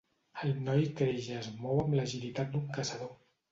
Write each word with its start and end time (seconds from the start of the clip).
El 0.45 0.55
noi 0.69 0.87
creix 1.01 1.27
i 1.29 1.37
es 1.41 1.51
mou 1.67 1.83
amb 1.85 1.95
l'agilitat 2.01 2.53
d'un 2.57 2.67
caçador. 2.81 3.15